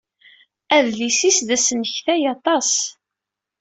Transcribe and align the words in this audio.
Adlis-is 0.75 1.37
d 1.47 1.49
asneknay 1.55 2.23
aṭas. 2.35 2.71